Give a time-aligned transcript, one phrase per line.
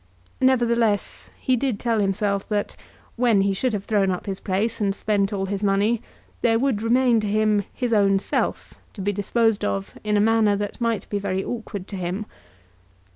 [0.39, 2.75] Nevertheless, he did tell himself that,
[3.17, 6.01] when he should have thrown up his place and spent all his money,
[6.41, 10.55] there would remain to him his own self to be disposed of in a manner
[10.55, 12.25] that might be very awkward to him.